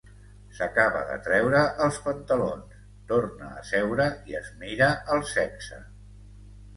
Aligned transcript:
S'acaba 0.59 1.01
de 1.09 1.17
treure 1.25 1.59
els 1.87 1.99
pantalons, 2.05 2.79
torna 3.11 3.49
a 3.59 3.65
seure 3.73 4.07
i 4.33 4.39
es 4.39 4.49
mira 4.63 4.89
el 5.17 5.23
sexe. 5.33 5.79